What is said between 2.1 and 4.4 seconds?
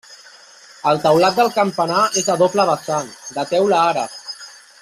és a doble vessant, de teula àrab.